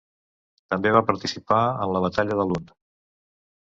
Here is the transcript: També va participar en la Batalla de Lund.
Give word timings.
També 0.75 0.93
va 0.95 1.03
participar 1.11 1.61
en 1.87 1.97
la 1.99 2.05
Batalla 2.09 2.43
de 2.43 2.51
Lund. 2.53 2.77